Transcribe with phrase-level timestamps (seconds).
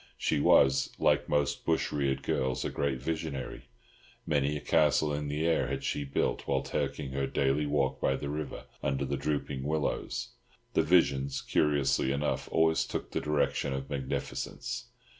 [0.17, 5.67] She was, like most bush reared girls, a great visionary—many a castle in the air
[5.67, 10.29] had she built while taking her daily walk by the river under the drooping willows.
[10.73, 14.85] The visions, curiously enough, always took the direction of magnificence.